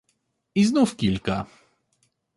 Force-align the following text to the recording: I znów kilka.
I 0.55 0.65
znów 0.65 0.95
kilka. 0.95 1.45